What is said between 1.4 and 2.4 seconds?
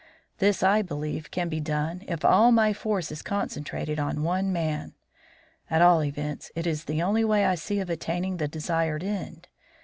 be done if